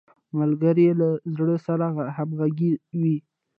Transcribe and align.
ملګری 0.39 0.87
له 1.01 1.09
زړه 1.35 1.57
سره 1.67 1.85
همږغی 2.15 2.71
وي 2.99 3.15